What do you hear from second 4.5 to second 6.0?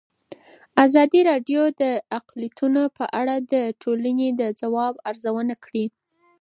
ځواب ارزونه کړې.